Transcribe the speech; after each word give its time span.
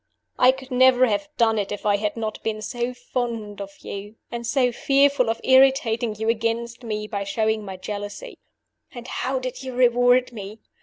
I 0.39 0.51
could 0.51 0.71
never 0.71 1.05
have 1.05 1.29
done 1.37 1.59
it 1.59 1.71
if 1.71 1.85
I 1.85 1.97
had 1.97 2.17
not 2.17 2.41
been 2.41 2.59
so 2.63 2.91
fond 2.91 3.61
of 3.61 3.77
you, 3.81 4.15
and 4.31 4.47
so 4.47 4.71
fearful 4.71 5.29
of 5.29 5.39
irritating 5.43 6.15
you 6.15 6.27
against 6.27 6.81
me 6.83 7.05
by 7.05 7.23
showing 7.23 7.63
my 7.63 7.77
jealousy. 7.77 8.39
And 8.91 9.07
how 9.07 9.37
did 9.37 9.61
you 9.61 9.73
reward 9.75 10.33
me? 10.33 10.57